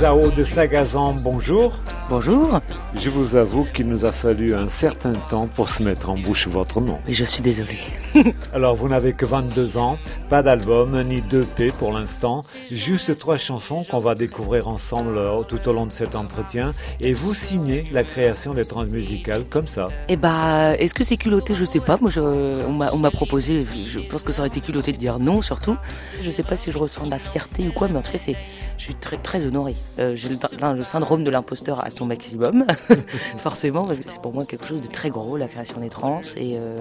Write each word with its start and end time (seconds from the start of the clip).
Zao 0.00 0.30
de 0.30 0.44
Sagazan, 0.44 1.12
bonjour. 1.22 1.78
Bonjour. 2.08 2.58
Je 2.94 3.10
vous 3.10 3.36
avoue 3.36 3.66
qu'il 3.72 3.86
nous 3.86 4.06
a 4.06 4.12
fallu 4.12 4.54
un 4.54 4.70
certain 4.70 5.12
temps 5.12 5.46
pour 5.46 5.68
se 5.68 5.82
mettre 5.82 6.08
en 6.08 6.16
bouche 6.16 6.48
votre 6.48 6.80
nom. 6.80 6.98
Je 7.06 7.22
suis 7.22 7.42
désolé. 7.42 7.76
Alors, 8.54 8.74
vous 8.74 8.88
n'avez 8.88 9.12
que 9.12 9.26
22 9.26 9.76
ans, 9.76 9.98
pas 10.30 10.42
d'album 10.42 11.00
ni 11.02 11.20
d'EP 11.20 11.72
pour 11.76 11.92
l'instant, 11.92 12.42
juste 12.70 13.18
trois 13.18 13.36
chansons 13.36 13.84
qu'on 13.90 13.98
va 13.98 14.14
découvrir 14.14 14.68
ensemble 14.68 15.18
euh, 15.18 15.42
tout 15.42 15.68
au 15.68 15.74
long 15.74 15.84
de 15.84 15.92
cet 15.92 16.16
entretien. 16.16 16.74
Et 17.00 17.12
vous 17.12 17.34
signez 17.34 17.84
la 17.92 18.02
création 18.02 18.54
des 18.54 18.64
transmusicales 18.64 19.44
comme 19.44 19.66
ça. 19.66 19.84
Eh 20.08 20.16
bah, 20.16 20.78
est-ce 20.78 20.94
que 20.94 21.04
c'est 21.04 21.18
culotté? 21.18 21.52
Je 21.52 21.66
sais 21.66 21.80
pas. 21.80 21.98
Moi, 22.00 22.10
je, 22.10 22.20
on 22.20 22.98
m'a 22.98 23.10
proposé, 23.10 23.66
je 23.86 23.98
pense 24.00 24.22
que 24.22 24.32
ça 24.32 24.40
aurait 24.40 24.48
été 24.48 24.62
culotté 24.62 24.92
de 24.92 24.96
dire 24.96 25.18
non, 25.18 25.42
surtout. 25.42 25.76
Je 26.22 26.30
sais 26.30 26.42
pas 26.42 26.56
si 26.56 26.72
je 26.72 26.78
ressens 26.78 27.04
de 27.04 27.10
la 27.10 27.18
fierté 27.18 27.68
ou 27.68 27.72
quoi, 27.72 27.86
mais 27.88 27.98
en 27.98 28.02
tout 28.02 28.12
cas, 28.12 28.18
c'est, 28.18 28.36
je 28.80 28.86
suis 28.86 28.94
très, 28.94 29.18
très 29.18 29.44
honoré. 29.44 29.76
Euh, 29.98 30.16
j'ai 30.16 30.30
le, 30.30 30.82
syndrome 30.82 31.22
de 31.22 31.30
l'imposteur 31.30 31.84
à 31.84 31.90
son 31.90 32.06
maximum, 32.06 32.64
forcément, 33.36 33.84
parce 33.84 34.00
que 34.00 34.10
c'est 34.10 34.22
pour 34.22 34.32
moi 34.32 34.46
quelque 34.46 34.66
chose 34.66 34.80
de 34.80 34.86
très 34.86 35.10
gros, 35.10 35.36
la 35.36 35.48
création 35.48 35.80
des 35.80 35.90
trans, 35.90 36.22
et 36.38 36.52
euh, 36.54 36.78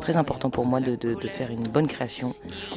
très 0.00 0.16
important 0.16 0.50
pour 0.50 0.66
moi 0.66 0.80
de, 0.80 0.98
faire 1.28 1.52
une 1.52 1.62
bonne 1.62 1.86
création. 1.86 2.34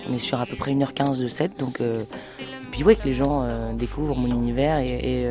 On 0.08 0.14
est 0.14 0.20
sur 0.20 0.40
à 0.40 0.46
peu 0.46 0.56
près 0.56 0.72
1h15 0.72 1.20
de 1.20 1.28
set, 1.28 1.58
donc, 1.58 1.82
euh, 1.82 2.04
et 2.40 2.44
puis 2.70 2.84
ouais, 2.84 2.96
que 2.96 3.06
les 3.06 3.14
gens 3.14 3.42
euh, 3.42 3.74
découvrent 3.74 4.16
mon 4.16 4.28
univers 4.28 4.78
et, 4.78 5.26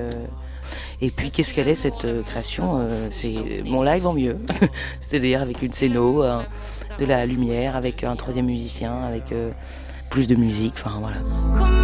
et 1.01 1.11
puis 1.11 1.31
qu'est-ce 1.31 1.55
qu'elle 1.55 1.69
est 1.69 1.77
cette 1.77 2.25
création 2.25 2.89
C'est 3.13 3.63
mon 3.65 3.85
live 3.85 4.05
en 4.05 4.15
mieux, 4.15 4.37
c'est-à-dire 5.01 5.43
avec 5.43 5.63
une 5.63 5.73
scéno, 5.73 6.25
de 6.99 7.05
la 7.05 7.25
lumière, 7.25 7.77
avec 7.77 8.03
un 8.03 8.17
troisième 8.17 8.47
musicien, 8.47 9.03
avec 9.03 9.33
plus 10.11 10.27
de 10.27 10.35
musique, 10.35 10.75
enfin 10.85 10.99
voilà. 10.99 11.78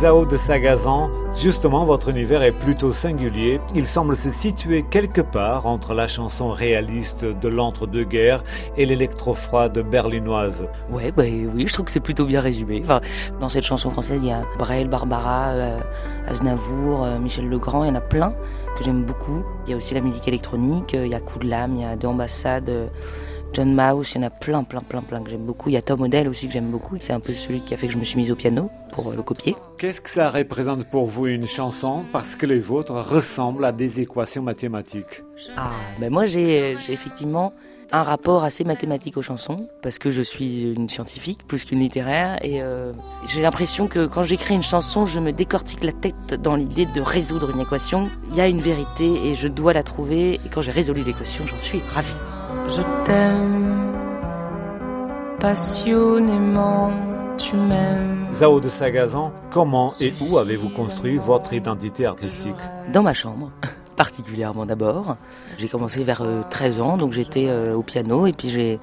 Zao 0.00 0.24
de 0.24 0.38
Sagazan, 0.38 1.10
justement 1.36 1.84
votre 1.84 2.08
univers 2.08 2.42
est 2.42 2.58
plutôt 2.58 2.90
singulier. 2.90 3.60
Il 3.74 3.84
semble 3.84 4.16
se 4.16 4.30
situer 4.30 4.82
quelque 4.90 5.20
part 5.20 5.66
entre 5.66 5.92
la 5.92 6.06
chanson 6.06 6.48
réaliste 6.48 7.26
de 7.26 7.48
l'entre-deux-guerres 7.48 8.42
et 8.78 8.86
l'électro-froide 8.86 9.78
berlinoise. 9.90 10.66
Ouais, 10.90 11.12
bah, 11.12 11.24
oui, 11.24 11.66
je 11.66 11.72
trouve 11.74 11.84
que 11.84 11.92
c'est 11.92 12.00
plutôt 12.00 12.24
bien 12.24 12.40
résumé. 12.40 12.82
dans 13.40 13.50
cette 13.50 13.64
chanson 13.64 13.90
française, 13.90 14.22
il 14.22 14.30
y 14.30 14.32
a 14.32 14.42
Brel, 14.58 14.88
Barbara, 14.88 15.48
euh, 15.50 15.80
Aznavour, 16.26 17.04
euh, 17.04 17.18
Michel 17.18 17.46
Legrand, 17.50 17.84
il 17.84 17.88
y 17.88 17.90
en 17.90 17.96
a 17.96 18.00
plein 18.00 18.32
que 18.78 18.84
j'aime 18.84 19.04
beaucoup. 19.04 19.44
Il 19.66 19.72
y 19.72 19.74
a 19.74 19.76
aussi 19.76 19.92
la 19.92 20.00
musique 20.00 20.26
électronique, 20.26 20.94
euh, 20.94 21.04
il 21.04 21.12
y 21.12 21.14
a 21.14 21.20
Coup 21.20 21.40
de 21.40 21.46
l'âme, 21.46 21.74
il 21.74 21.82
y 21.82 21.84
a 21.84 21.96
Deux 21.96 22.08
ambassades. 22.08 22.90
John 23.52 23.74
Mouse, 23.74 24.12
il 24.14 24.20
y 24.20 24.24
en 24.24 24.26
a 24.28 24.30
plein, 24.30 24.62
plein, 24.62 24.80
plein, 24.80 25.02
plein 25.02 25.22
que 25.22 25.30
j'aime 25.30 25.44
beaucoup. 25.44 25.68
Il 25.68 25.72
y 25.72 25.76
a 25.76 25.82
Tom 25.82 26.02
Odell 26.02 26.28
aussi 26.28 26.46
que 26.46 26.52
j'aime 26.52 26.70
beaucoup. 26.70 26.96
C'est 27.00 27.12
un 27.12 27.20
peu 27.20 27.32
celui 27.32 27.62
qui 27.62 27.74
a 27.74 27.76
fait 27.76 27.88
que 27.88 27.92
je 27.92 27.98
me 27.98 28.04
suis 28.04 28.16
mise 28.16 28.30
au 28.30 28.36
piano 28.36 28.70
pour 28.92 29.12
le 29.12 29.22
copier. 29.22 29.56
Qu'est-ce 29.78 30.00
que 30.00 30.10
ça 30.10 30.30
représente 30.30 30.84
pour 30.84 31.06
vous 31.06 31.26
une 31.26 31.46
chanson? 31.46 32.04
Parce 32.12 32.36
que 32.36 32.46
les 32.46 32.60
vôtres 32.60 32.92
ressemblent 32.92 33.64
à 33.64 33.72
des 33.72 34.00
équations 34.00 34.42
mathématiques 34.42 35.24
Ah, 35.56 35.70
ben 35.98 36.12
moi 36.12 36.26
j'ai 36.26 36.76
effectivement 36.88 37.52
un 37.92 38.02
rapport 38.02 38.44
assez 38.44 38.62
mathématique 38.62 39.16
aux 39.16 39.22
chansons 39.22 39.56
parce 39.82 39.98
que 39.98 40.12
je 40.12 40.22
suis 40.22 40.62
une 40.62 40.88
scientifique 40.88 41.46
plus 41.46 41.64
qu'une 41.64 41.80
littéraire 41.80 42.38
et 42.42 42.62
euh, 42.62 42.92
j'ai 43.26 43.42
l'impression 43.42 43.88
que 43.88 44.06
quand 44.06 44.22
j'écris 44.22 44.54
une 44.54 44.62
chanson, 44.62 45.06
je 45.06 45.18
me 45.18 45.32
décortique 45.32 45.82
la 45.82 45.92
tête 45.92 46.34
dans 46.34 46.54
l'idée 46.54 46.86
de 46.86 47.00
résoudre 47.00 47.50
une 47.50 47.60
équation. 47.60 48.08
Il 48.30 48.36
y 48.36 48.40
a 48.40 48.46
une 48.46 48.60
vérité 48.60 49.06
et 49.26 49.34
je 49.34 49.48
dois 49.48 49.72
la 49.72 49.82
trouver 49.82 50.34
et 50.34 50.48
quand 50.52 50.62
j'ai 50.62 50.72
résolu 50.72 51.02
l'équation, 51.02 51.46
j'en 51.46 51.58
suis 51.58 51.80
ravie. 51.80 52.14
Je 52.68 52.82
t'aime 53.04 53.92
passionnément, 55.40 56.92
tu 57.38 57.56
m'aimes. 57.56 58.26
Zao 58.32 58.60
de 58.60 58.68
Sagazan, 58.68 59.32
comment 59.50 59.90
et 60.00 60.12
où 60.20 60.38
avez-vous 60.38 60.68
construit 60.68 61.16
votre 61.16 61.52
identité 61.52 62.06
artistique? 62.06 62.54
Dans 62.92 63.02
ma 63.02 63.14
chambre 63.14 63.50
particulièrement 64.00 64.64
d'abord. 64.64 65.18
J'ai 65.58 65.68
commencé 65.68 66.04
vers 66.04 66.22
13 66.48 66.78
euh, 66.78 66.82
ans, 66.82 66.96
donc 66.96 67.12
j'étais 67.12 67.48
euh, 67.48 67.74
au 67.74 67.82
piano 67.82 68.26
et 68.26 68.32
puis 68.32 68.48
j'ai 68.48 68.80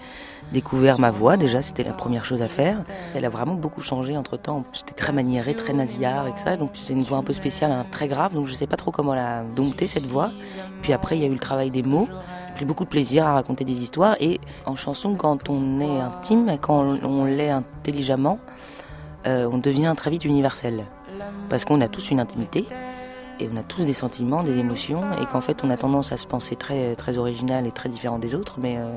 découvert 0.53 1.00
ma 1.00 1.09
voix 1.09 1.38
déjà, 1.38 1.63
c'était 1.63 1.83
la 1.83 1.94
première 1.94 2.23
chose 2.23 2.44
à 2.44 2.47
faire. 2.47 2.83
Elle 3.16 3.25
a 3.25 3.29
vraiment 3.29 3.56
beaucoup 3.56 3.81
changé 3.81 4.16
entre 4.16 4.38
temps. 4.38 4.63
J'étais 4.73 4.94
très 4.94 5.11
maniérée, 5.11 5.56
très 5.56 5.73
nasillard 5.73 6.27
et 6.27 6.33
ça, 6.38 6.56
donc 6.56 6.69
c'est 6.75 6.94
une 6.94 7.01
voix 7.01 7.17
un 7.17 7.23
peu 7.23 7.33
spéciale, 7.33 7.72
hein, 7.72 7.83
très 7.89 8.07
grave, 8.07 8.35
donc 8.35 8.45
je 8.45 8.53
sais 8.53 8.67
pas 8.67 8.77
trop 8.77 8.91
comment 8.91 9.16
la 9.16 9.41
dompter 9.56 9.88
cette 9.88 10.06
voix. 10.06 10.29
Puis 10.83 10.94
après 10.94 11.17
il 11.17 11.23
y 11.23 11.25
a 11.25 11.27
eu 11.27 11.33
le 11.33 11.39
travail 11.39 11.72
des 11.72 11.81
mots. 11.81 12.07
J'ai 12.50 12.53
pris 12.53 12.66
beaucoup 12.66 12.83
de 12.83 12.89
plaisir 12.89 13.25
à 13.25 13.33
raconter 13.33 13.66
des 13.66 13.81
histoires 13.81 14.17
et 14.19 14.39
en 14.67 14.75
chanson 14.75 15.16
quand 15.16 15.50
on 15.50 15.79
est 15.79 16.00
intime 16.00 16.59
quand 16.61 17.00
on, 17.03 17.25
l'est 17.25 17.50
intelligemment, 17.50 18.38
euh, 19.25 19.50
on 19.51 19.57
devient 19.57 19.95
très 19.97 20.11
vite 20.11 20.25
universel. 20.25 20.85
Parce 21.50 21.66
qu'on 21.66 21.81
a 21.81 21.88
tous 21.88 22.11
une 22.11 22.19
intimité, 22.19 22.67
et 23.39 23.49
on 23.51 23.57
a 23.57 23.63
tous 23.63 23.83
des 23.83 23.93
sentiments, 23.93 24.43
des 24.43 24.57
émotions, 24.57 25.01
et 25.21 25.25
qu'en 25.25 25.41
fait 25.41 25.63
on 25.63 25.69
a 25.69 25.77
tendance 25.77 26.11
à 26.11 26.17
se 26.17 26.27
penser 26.27 26.55
très, 26.55 26.95
très 26.95 27.17
original 27.17 27.67
et 27.67 27.71
très 27.71 27.89
différent 27.89 28.19
des 28.19 28.35
autres, 28.35 28.57
mais 28.59 28.75
euh, 28.77 28.87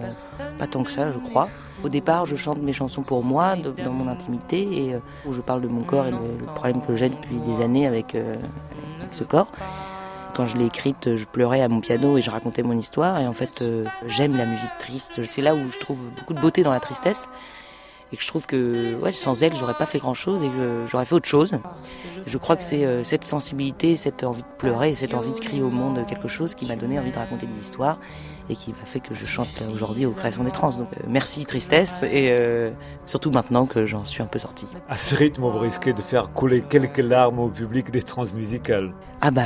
pas 0.59 0.67
tant 0.67 0.83
que 0.83 0.91
ça, 0.91 1.13
je 1.13 1.19
crois. 1.19 1.49
Au 1.85 1.89
départ, 1.89 2.27
je 2.27 2.37
chante 2.37 2.59
mes 2.59 2.73
chansons 2.73 3.03
pour 3.03 3.25
moi, 3.25 3.57
dans 3.57 3.93
mon 3.93 4.09
intimité, 4.09 4.87
et 4.87 4.95
euh, 4.95 4.99
où 5.27 5.33
je 5.33 5.41
parle 5.41 5.61
de 5.63 5.69
mon 5.69 5.83
corps 5.83 6.07
et 6.07 6.11
le 6.11 6.53
problème 6.55 6.81
que 6.83 6.97
j'ai 6.97 7.09
depuis 7.09 7.37
des 7.37 7.63
années 7.63 7.87
euh, 7.87 7.91
avec 7.91 8.17
ce 9.13 9.25
corps. 9.25 9.49
Quand 10.35 10.47
je 10.47 10.57
l'ai 10.57 10.67
écrite, 10.67 11.17
je 11.17 11.25
pleurais 11.25 11.61
à 11.61 11.69
mon 11.69 11.81
piano 11.81 12.17
et 12.17 12.23
je 12.23 12.31
racontais 12.31 12.63
mon 12.63 12.79
histoire, 12.79 13.21
et 13.21 13.27
en 13.27 13.33
fait, 13.33 13.65
j'aime 14.07 14.37
la 14.37 14.47
musique 14.47 14.71
triste. 14.79 15.25
C'est 15.25 15.43
là 15.43 15.55
où 15.55 15.65
je 15.69 15.79
trouve 15.79 16.13
beaucoup 16.19 16.35
de 16.35 16.41
beauté 16.41 16.63
dans 16.63 16.71
la 16.71 16.81
tristesse 16.81 17.29
et 18.13 18.17
que 18.17 18.23
je 18.23 18.29
trouve 18.29 18.47
que 18.47 19.01
ouais, 19.01 19.13
sans 19.13 19.43
elle, 19.43 19.57
j'aurais 19.57 19.75
pas 19.75 19.87
fait 19.87 19.99
grand 19.99 20.15
chose 20.15 20.43
et 20.45 20.51
j'aurais 20.87 21.05
fait 21.05 21.15
autre 21.15 21.29
chose. 21.29 21.53
Je 22.27 22.39
crois 22.39 22.57
que 22.57 22.63
c'est 22.63 22.85
euh, 22.85 23.05
cette 23.05 23.25
sensibilité, 23.25 23.97
cette 23.97 24.25
envie 24.25 24.43
de 24.43 24.57
pleurer, 24.59 24.93
cette 24.93 25.15
envie 25.15 25.33
de 25.33 25.39
crier 25.39 25.63
au 25.63 25.71
monde 25.71 26.05
quelque 26.07 26.29
chose 26.29 26.55
qui 26.55 26.67
m'a 26.67 26.77
donné 26.77 26.99
envie 26.99 27.13
de 27.13 27.19
raconter 27.19 27.47
des 27.47 27.61
histoires 27.61 27.99
et 28.51 28.57
qui 28.57 28.73
m'a 28.73 28.85
fait 28.85 29.01
que 29.01 29.15
je 29.15 29.27
chante 29.27 29.63
aujourd'hui 29.73 30.05
aux 30.07 30.13
créations 30.13 30.45
des 30.45 30.51
trans. 30.51 30.71
Donc 30.71 30.89
euh, 30.97 31.05
merci 31.09 31.47
tristesse 31.47 32.03
et 32.03 32.37
euh, 32.39 32.71
surtout 33.07 33.31
maintenant 33.31 33.67
que 33.67 33.87
j'en 33.87 34.05
suis 34.05 34.23
un 34.23 34.27
peu 34.27 34.39
sorti. 34.39 34.67
À 34.89 34.99
ce 34.99 35.15
rythme, 35.15 35.43
vous 35.43 35.59
risquez 35.59 35.93
de 35.93 36.03
faire 36.03 36.33
couler 36.33 36.63
quelques 36.63 36.99
larmes 36.99 37.39
au 37.39 37.49
public 37.49 37.91
des 37.91 38.03
trans 38.03 38.27
musicales. 38.35 38.93
Ah 39.23 39.31
bah 39.31 39.43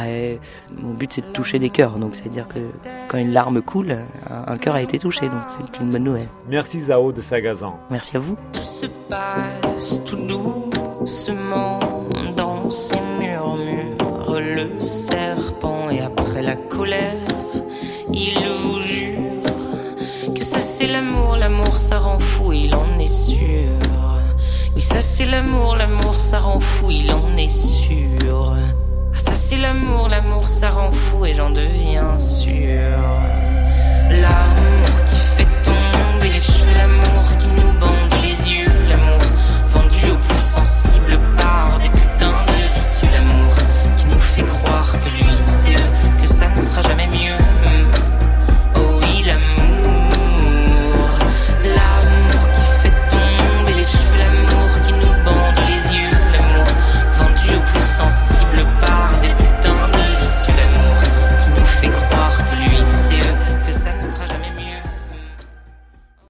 mon 0.70 0.94
but 0.94 1.12
c'est 1.12 1.22
de 1.22 1.32
toucher 1.32 1.58
des 1.58 1.68
cœurs, 1.68 1.98
donc 1.98 2.14
c'est 2.14 2.26
à 2.26 2.28
dire 2.28 2.46
que 2.46 2.60
quand 3.08 3.18
une 3.18 3.32
larme 3.32 3.60
coule, 3.60 4.06
un, 4.30 4.56
cœur 4.56 4.76
a 4.76 4.82
été 4.82 5.00
touché, 5.00 5.28
donc 5.28 5.42
c'est 5.48 5.80
une 5.80 5.90
bonne 5.90 6.04
nouvelle. 6.04 6.28
Merci 6.48 6.80
Zao 6.80 7.12
de 7.12 7.20
Sagazan. 7.20 7.80
Merci 7.90 8.16
à 8.16 8.20
vous. 8.20 8.36
Tout 8.52 8.62
se 8.62 8.86
passe 9.08 10.00
tout 10.04 10.16
doucement 10.16 11.80
dans 12.36 12.70
ces 12.70 13.00
murmures, 13.18 14.40
le 14.40 14.80
serpent 14.80 15.90
et 15.90 16.00
après 16.00 16.42
la 16.42 16.54
colère, 16.54 17.24
il 18.12 18.38
vous 18.62 18.73
c'est 20.76 20.88
l'amour, 20.88 21.36
l'amour 21.36 21.78
ça 21.78 22.00
rend 22.00 22.18
fou, 22.18 22.52
il 22.52 22.74
en 22.74 22.98
est 22.98 23.06
sûr. 23.06 23.78
Oui, 24.74 24.82
ça 24.82 25.00
c'est 25.00 25.24
l'amour, 25.24 25.76
l'amour 25.76 26.14
ça 26.18 26.40
rend 26.40 26.58
fou, 26.58 26.90
il 26.90 27.12
en 27.12 27.36
est 27.36 27.46
sûr. 27.46 28.56
Ah, 29.14 29.16
ça 29.16 29.34
c'est 29.34 29.56
l'amour, 29.56 30.08
l'amour 30.08 30.48
ça 30.48 30.70
rend 30.70 30.90
fou 30.90 31.26
et 31.26 31.34
j'en 31.34 31.50
deviens 31.50 32.18
sûr. 32.18 33.13